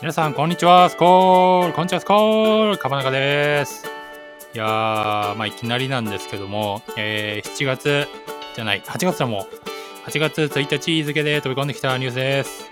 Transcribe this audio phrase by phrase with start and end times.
[0.00, 0.90] 皆さん、こんにちは。
[0.90, 3.84] スコールこんにちは、スコールかばなかです。
[4.54, 8.06] いやー、まあ、いきなりなんですけども、えー、7月
[8.54, 9.40] じゃない、8月だもん。
[10.08, 12.70] 8月1日付で飛び込んできたニュースです。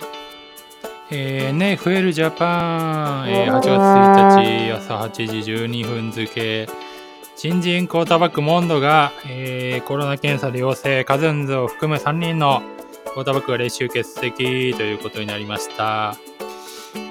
[1.10, 6.68] えー、ね、増えるジャパン、えー、8月1日朝8時12分付
[7.34, 12.62] 新人クォーターバックモンドが、えー、コロナ検査で陽性、カズンズを含む3人の
[13.06, 16.16] クォーターバックが練習欠席ということになりました。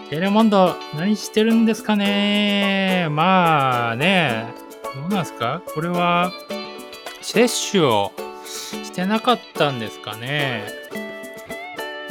[0.10, 3.08] テレモンド、何してるんですかね？
[3.10, 4.54] まあね、
[4.94, 5.62] どうなんすか？
[5.74, 6.32] これは、
[7.22, 8.12] 接種を
[8.46, 10.66] してなかったんですかね？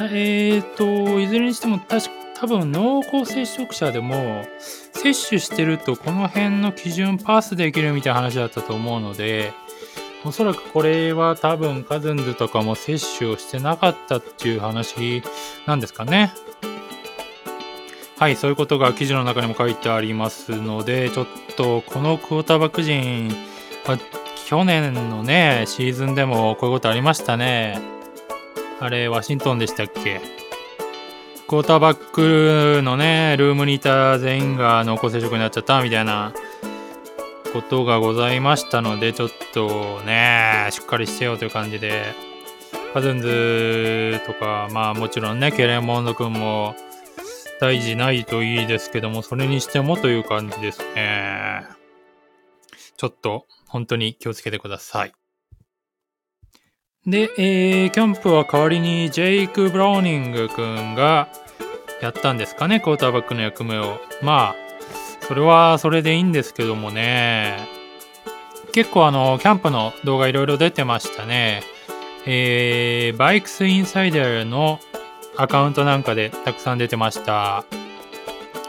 [0.01, 9.53] えっ、ー、と、いずれにしても確か多分濃厚接触者でも接種してるとこの辺の基準パスできるみたいな話だったと思うので
[10.25, 15.23] おそらくこれは多分カズンズとかも接種をしてなかったっていう話
[15.65, 16.33] なんですかね？
[18.25, 23.27] はい、そういうことが記事の中にも書いてありますので、ちょっとこのクォーターバック陣、
[23.87, 23.99] まあ、
[24.47, 27.79] 去年のね、シーズンでもこういうことありましたね。
[28.79, 30.21] あれ、ワシントンでしたっけ？
[31.47, 36.33] クォーターバックのね、ルームにいた全員が濃厚接触になっちゃったみたいな
[37.53, 42.15] ことがございましたので、ちょっとね、しっかりしてよという感じで、
[42.91, 46.75] カズンズとか、まあもちろんね、ケレン・モンド君も
[47.59, 51.63] 大事ないといいですけども、それにしてもという感じですね。
[52.97, 55.13] ちょっと本当に気をつけてください。
[57.05, 61.29] で、えー、キャンプは代わりにジェイク・ブラウニング君が
[62.01, 63.99] やったんですかね、クォーターバックの役目を。
[64.21, 64.55] まあ、
[65.27, 67.59] それはそれでいいんですけどもね。
[68.73, 71.63] 結構あの、キャンプの動画いろいろ出てましたね。
[72.25, 74.79] えー、バイクスインサイダーの
[75.37, 77.65] アカウントなんかでたくさん出てました。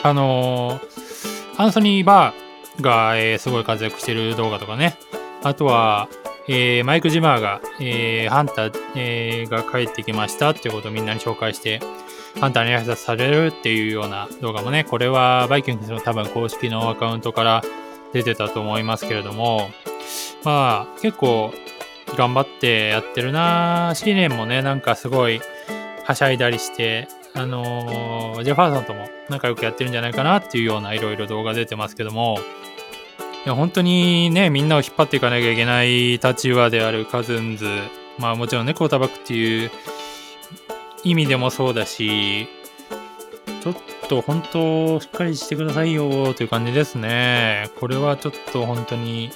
[0.02, 4.98] あのー、アンソニー・バーが、えー、すごい活躍してる動画とかね。
[5.42, 6.08] あとは、
[6.48, 11.80] えー、マイク・ジマーが、えー、ハンター、えー、が帰ってきましたっていうことをみんなに紹介して、
[12.40, 17.62] ハンターに挨拶されるっていうような動画もね、これはバイキングスの多分公式のアカウントから
[18.12, 19.70] 出てたと思いますけれども、
[20.44, 21.52] まあ結構
[22.16, 25.40] 頑張ってやってるなシーレンもね、なんかすごい
[26.06, 32.38] はしゃいだりして、あのー、ジェファーソンとも仲良くやってるんじゃないかなっていうようないろいろ動画出てますけども、
[33.44, 37.66] いや本当にね、みんなを引っ張っていかなきゃいけない立場であるカズンズ、
[38.18, 39.70] まあもちろんね、クォーターバックっていう
[41.02, 42.46] 意味でもそうだし、
[43.62, 43.76] ちょっ
[44.08, 47.68] と本当しっかりしてくださいよという感じですね。
[47.80, 49.30] これはちょっと本当に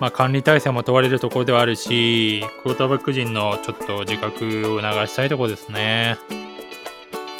[0.00, 6.18] まあ、管理体制も問われるところではあるし、クォーターバック陣のちょっと自覚を促したいところですね。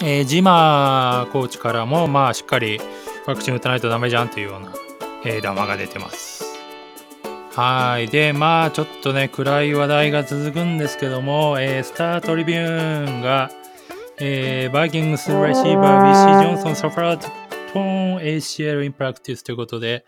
[0.03, 2.81] えー、ジマコーチからも、まあ、しっかり
[3.27, 4.72] ワクチン打たないとダメじゃんというような、
[5.25, 6.45] えー、談が出てます。
[7.53, 8.09] はい。
[8.09, 13.50] で、まあ、ちょっとね、暗い話題が続くんですけども、えー、 Star Tribune が、
[14.19, 20.05] えー、 Vikings receiver, Bisi Johnson, suffered torn ACL in practice ということで、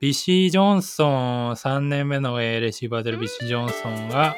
[0.00, 4.34] ビシー・ジョンソン、3年目のレシーバーであるビシー・ジョンソンが、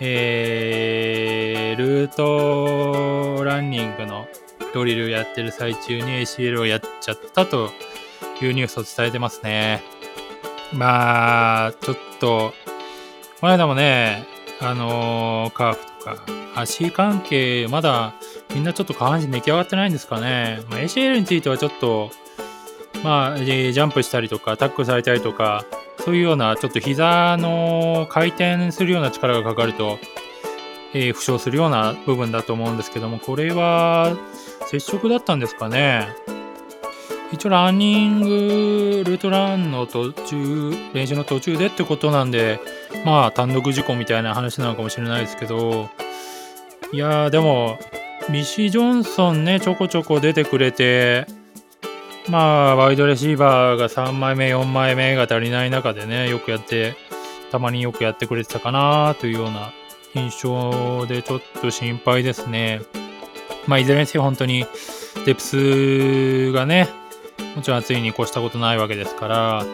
[0.00, 4.26] えー、ルートランニングの
[4.74, 7.70] ドリルやってる最中に ACL をやっちゃったと
[8.40, 9.84] いうニュースを伝えてますね。
[10.72, 12.52] まあ、ちょっと、
[13.40, 14.26] この間もね、
[14.60, 16.16] あのー、カーフとか、
[16.56, 18.14] 足関係、まだ
[18.52, 20.60] みんなちょっと下半身出来上がってないんですかね。
[20.68, 22.10] まあ、ACL についてはちょっと、
[23.02, 25.64] まあ、ジャンプしたりとか、タックされたりとか、
[26.04, 29.98] そういうような、ちょっと膝の回転するような力がかかると、
[30.94, 34.16] えー、負傷するような部分だと思うんですけども、これは
[34.66, 36.08] 接触だったんですかね？
[37.32, 42.60] 一応ランニング、ルートランの途中、練習の途中でってことなんで、
[43.06, 45.88] まあ単独事故みたいな話なのかもしれないですけど、
[46.92, 47.78] いやでも、
[48.28, 51.26] ミシー・ジョンソンね、ちょこちょこ出てくれて、
[52.28, 56.94] まあ、ワイドレシーバーが3枚目、4枚目が足りない中でね、よくやって、
[57.50, 59.72] たまによくやってくれてたかなというような
[60.14, 62.80] 印象でちょっと心配ですね。
[63.66, 64.66] まあ、いずれにせよ本当に
[65.26, 66.88] デプスがね、
[67.56, 69.66] もちろんついに越したことないわけですから、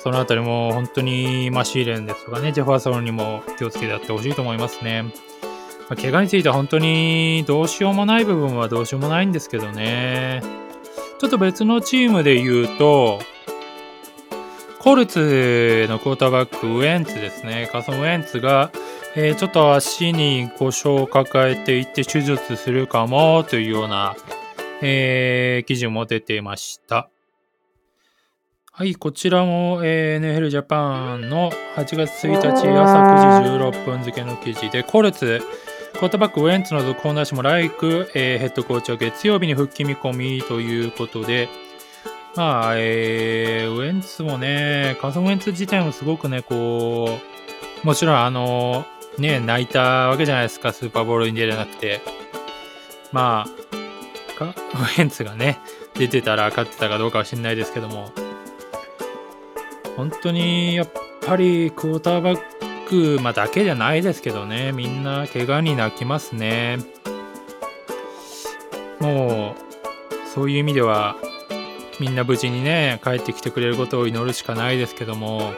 [0.00, 5.02] そのあたりも本当に、ま、シーレンですとかね、ジェファーソンにも気をつけてやってほしいと思いますね。
[5.02, 5.10] ま
[5.90, 10.42] あ、怪我については本当にどうしようもない部分はどうしようもないんですけどね。
[11.22, 13.20] ちょっと別のチームで言うと、
[14.80, 17.68] コルツのクォーターバック、ウエンツですね。
[17.70, 18.72] カソン・ウエンツが、
[19.14, 24.16] えー、ちょっと足に故障を抱えていって手術するかもというような、
[24.80, 27.08] えー、記事も出ていました。
[28.72, 35.40] はい、こちらも、えー、NFL ジャパンの8月1日朝9時16分付けの記事で、コルツ、
[36.02, 41.48] コーターバックウェンツの続行なしもライク、えー、ヘッドコーチは月曜日に復帰見込みということで、
[42.34, 47.20] まあ、えー、ウェンツもね、カーソン・ウェンツ自体もすごくね、こ
[47.84, 48.84] う、もちろんあの、
[49.16, 52.00] ね、泣いたわけじゃないですか、スーパーボールに出れなくて。
[53.12, 55.60] まあ、かウェンツがね、
[55.94, 58.10] 出てたら勝ってたかどうかは知んないですけども、
[59.96, 60.90] 本当にやっ
[61.24, 62.51] ぱりクォーターバッ
[62.92, 66.78] ク、ま、だけじゃないですけどね、みんな怪我に泣きますね。
[69.00, 71.16] もう、そういう意味では、
[71.98, 75.54] みんな無事にね、帰ってきてくれることを祈るしかないですけども、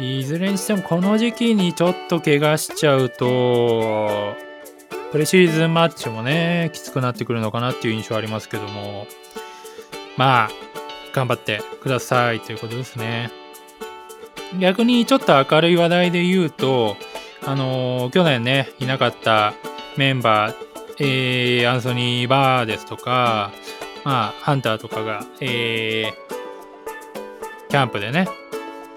[0.00, 4.34] いずれにしてもこの時期にちょっと怪我しちゃうと、
[5.12, 9.06] プレシーズンマッチもね、きつくなってくるのかなっていう印象ありますけども、
[10.16, 10.50] まあ、
[11.14, 13.47] 頑張ってくださいということですね。
[14.58, 16.96] 逆にちょっと明るい話題で言うと、
[17.44, 19.54] あのー、去年ね、いなかった
[19.96, 20.54] メンバー、
[21.00, 23.52] えー、アンソニー・バーですとか、
[24.04, 28.28] まあ、ハンターとかが、えー、キャンプでね、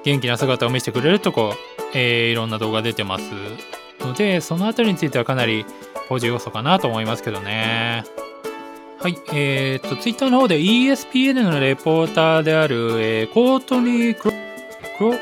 [0.03, 1.53] 元気な姿を見せてくれるとこ、
[1.93, 3.31] えー、いろんな動画出てます
[3.99, 5.65] ので、そのあたりについてはかなり
[6.07, 8.03] ポジ要素かなと思いますけどね。
[8.99, 14.35] はい、えー、っと、ツイッターの方で ESPN のレポーターである、えー、コートニークロ、
[15.01, 15.17] クロ、ん？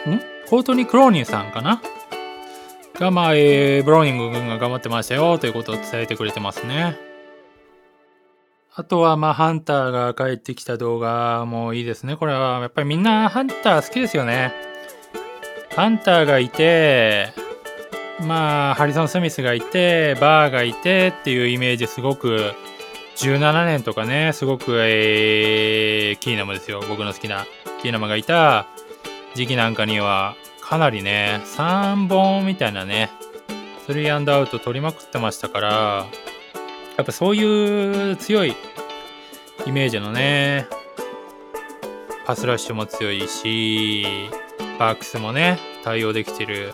[0.49, 1.81] コートニー・クローニーさんかな？
[2.95, 6.97] が、まあ、えー、ブローニング君が頑張ってましたよということを伝えてくれてますね。
[8.75, 12.17] あとは、まあ、ハンターが帰ってきた動画もいいですね。
[12.17, 14.53] これは、やっぱりみんなハンター好きですよね。
[15.77, 17.29] ハンターがいて、
[18.27, 22.51] まあ、ハリソン・スミスがいて、バーがいてっていうイメージすごく、
[23.15, 26.81] 17年とかね、すごく、えー、キーナムですよ。
[26.89, 27.45] 僕の好きな
[27.81, 28.67] キーナムがいた
[29.39, 33.09] 時期なんかには、かなりね、3本みたいなね、
[33.87, 36.07] 3アンドアウト取りまくってましたから、
[36.97, 38.53] やっぱそういう強い
[39.65, 40.67] イメージのね、
[42.25, 44.05] パスラッシュも強いし、
[44.77, 46.73] バークスもね、対応できてる。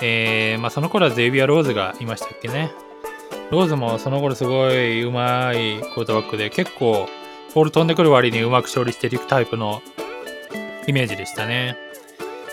[0.00, 2.72] えー、まあその頃はゼイビア・ローズがいましたっけね。
[3.50, 7.10] ローズもその頃すごい上手いコートバックで結構
[7.54, 9.82] ボール飛んでくる割にうまく処理していくタイプの
[10.90, 11.76] イメージでしたね。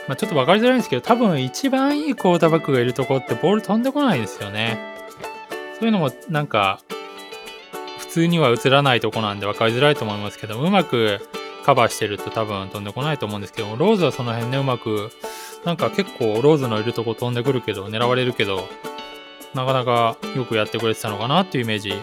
[0.07, 4.95] まあ、ちょっと分かりづらいんですけど多分一番いいクォーターバックがいるとこってボール飛んでこないんですよね。
[5.77, 6.81] そういうのもなんか
[7.99, 11.19] 普通には映らないとこなんで分かりづらいと思いますけどうまく
[11.65, 15.11] カバーしてると多分飛んでこないと思うんですけどローズはその辺ねうまく
[15.65, 18.67] なんか結構ローズのいるとこ飛んでくるけど狙われるけど
[19.53, 21.93] なかなかよくやってくれてたのかなっていうイメージ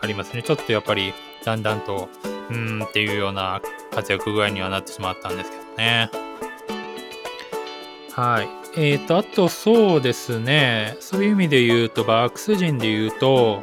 [0.00, 1.14] ありますねちょっとやっぱり
[1.44, 2.08] だんだんと
[2.50, 3.62] うーんっていうような
[3.92, 6.10] 活躍具合にはなってしまったんですけどね
[8.12, 13.62] はいえーとあとそうですねそういう意味で言うとバックス陣で言うと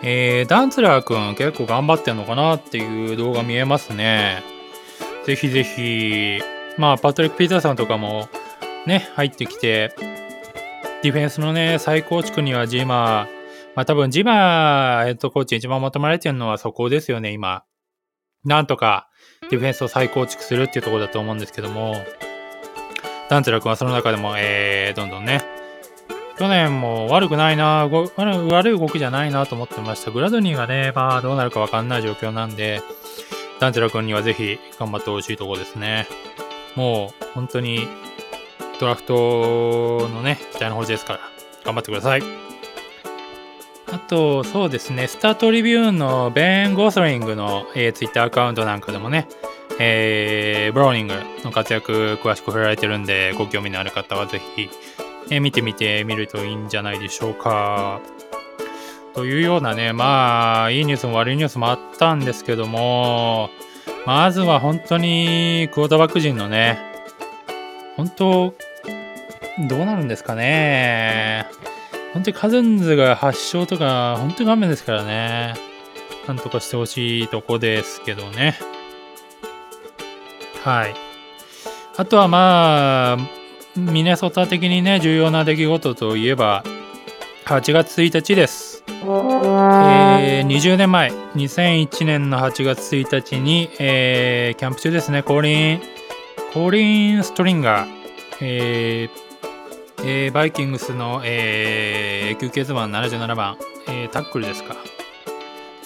[0.00, 4.44] えー、ダンツラーくん結構頑張ってんのかなっていう動画見えますね。
[5.26, 6.40] ぜひぜひ、
[6.78, 8.28] まあ、パトリック・ピーターさんとかも
[8.86, 9.94] ね、入ってきて、
[11.02, 13.38] ディフェンスのね、再構築にはジマー、
[13.74, 17.64] まあ多分ジマヘッドコーチ一番求められてるのはそこですよね、今。
[18.44, 19.08] なんとか
[19.50, 21.96] ディフェンスを再構築するっていうところだと思うんですけども、
[23.28, 25.42] ダンツラ君はその中でも、えー、どんどんね、
[26.38, 30.10] 去年も悪くないな、悪い動きじゃないなと思ってました。
[30.10, 32.80] グラドニーがね、まあどうなるかわかんない状況なんで、
[33.60, 36.06] ダンテラ君にはぜひ頑張ってほしいところですね。
[36.76, 37.88] もう本当に
[38.80, 41.20] ドラフトのね、期待の星ですから、
[41.64, 42.47] 頑張ってください。
[43.98, 49.26] あと、そうですね、スタートリビューのベン・ゴースリングの、えー、ツイッターアカウントなんかでもね、
[49.80, 51.14] えー、ブローニング
[51.44, 54.70] の活躍詳しく触れられてるんで、ご興味のある方はぜひ
[55.30, 58.00] え見てみてみるといいんじゃないでしょうか。
[59.14, 63.50] というようなね、まあ、いいニュースも悪いニュースもあったんですけども、
[64.06, 66.78] まずは本当にクォーターバック陣のね、
[67.96, 68.54] 本当、
[69.68, 71.46] どうなるんですかね。
[72.14, 75.54] 本当にカズンズが8勝とか、本当に画面ですからね。
[76.26, 78.58] なんとかしてほしいとこですけどね。
[80.64, 80.94] はい。
[81.96, 83.16] あとはまあ、
[83.76, 86.64] ミネソタ的にね、重要な出来事といえば、
[87.46, 88.84] 8月1日です。
[88.88, 95.80] えー、20年前、2001年の8月1日に、えー、キャンプ中ですね、コーリン、
[96.52, 97.88] コーリン・ストリンガー、
[98.40, 99.27] えー
[100.04, 103.56] えー、バイキングスの、えー、休憩図番77番、
[103.88, 104.76] えー、タックルですか。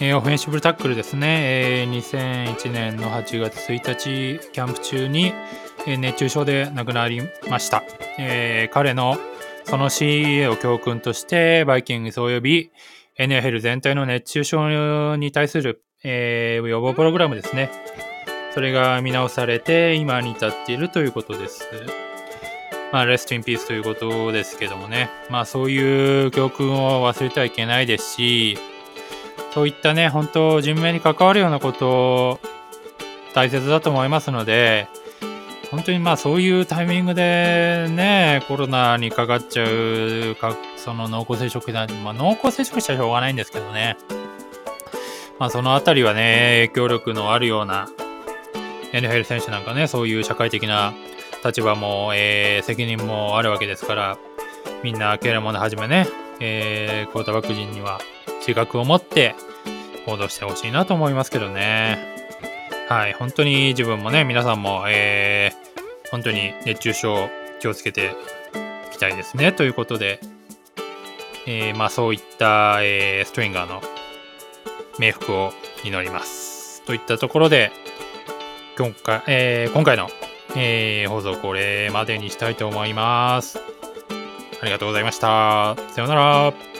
[0.01, 5.33] えー、オフェンシブルタックルですね、えー、2001年の8月1日キャンプ中に、
[5.87, 7.85] えー、熱中症で亡くなりました、
[8.19, 9.17] えー、彼の
[9.65, 12.73] その死を教訓としてバイキングス及び
[13.17, 17.71] NFL 全体の熱中症に対する、えー、予防プログラムですね。
[18.55, 21.69] それが見直されて今に至っているということです。
[22.93, 28.59] まあ、レストインピースということですけどもね、まあそういう教訓を忘れてはいけないですし、
[29.55, 32.39] そういったね、本当人命に関わるようなこと
[33.35, 34.89] 大切だと思いますので、
[35.71, 43.97] 本当にまあそういうタイミングでね、コロナにかかっちゃうか、その濃厚接触だ、まあ濃厚接触者はしょうがないんですけどね。
[45.39, 47.89] まあそのあたりはね、影響力のあるような
[48.93, 50.93] NFL 選手なんかね、そういう社会的な
[51.45, 54.19] 立場も、えー、責任もあるわけですから、
[54.83, 56.07] みんなケラモンはじめね、
[56.41, 58.01] えー、クォーターバック陣には
[58.41, 59.35] 自覚を持って
[60.07, 61.99] 行動してほしいなと思いますけどね。
[62.89, 67.29] はい、本当に自分もね、皆さんも、えー、本当に熱中症
[67.61, 68.13] 気をつけて
[68.91, 69.53] いきたいですね。
[69.53, 70.21] ということで、
[71.47, 73.83] えー、まあそういった、えー、ストリンガーの
[74.99, 75.53] 冥福を
[75.85, 76.83] 祈ります。
[76.83, 77.73] といったところで、
[78.77, 80.09] 今回、えー、今回の、
[80.57, 83.59] えー、放送これまでにしたいと思います。
[84.61, 85.77] ありがとうございました。
[85.91, 86.72] さようなら。